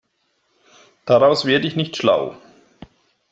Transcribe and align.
Daraus 1.05 1.45
werde 1.45 1.67
ich 1.67 1.75
nicht 1.75 1.95
schlau. 1.95 2.35